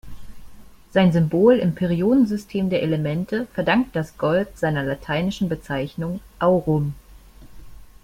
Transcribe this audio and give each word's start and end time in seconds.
Sein 0.91 1.11
Symbol 1.11 1.59
im 1.59 1.75
Periodensystem 1.75 2.71
der 2.71 2.81
Elemente 2.81 3.45
verdankt 3.53 3.95
das 3.95 4.17
Gold 4.17 4.57
seiner 4.57 4.81
lateinischen 4.83 5.47
Bezeichnung, 5.47 6.21
aurum. 6.39 6.95